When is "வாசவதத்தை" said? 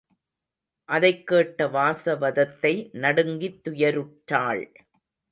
1.67-2.89